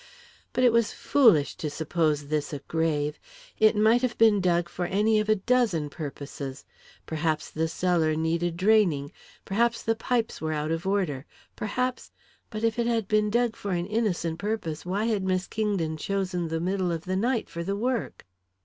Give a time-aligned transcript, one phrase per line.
[0.51, 3.19] But it was foolish to suppose this a grave!
[3.59, 6.65] It might have been dug for any of a dozen purposes
[7.05, 9.11] perhaps the cellar needed draining
[9.45, 12.11] perhaps the pipes were out of order perhaps
[12.49, 16.47] but if it had been dug for an innocent purpose why had Miss Kingdon chosen
[16.47, 18.25] the middle of the night for the work?